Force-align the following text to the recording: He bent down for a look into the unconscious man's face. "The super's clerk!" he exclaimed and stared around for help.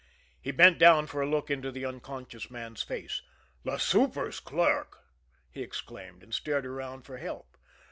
He 0.41 0.49
bent 0.49 0.79
down 0.79 1.05
for 1.05 1.21
a 1.21 1.29
look 1.29 1.51
into 1.51 1.69
the 1.71 1.85
unconscious 1.85 2.49
man's 2.49 2.81
face. 2.81 3.21
"The 3.63 3.77
super's 3.77 4.39
clerk!" 4.39 4.97
he 5.51 5.61
exclaimed 5.61 6.23
and 6.23 6.33
stared 6.33 6.65
around 6.65 7.03
for 7.03 7.17
help. 7.17 7.55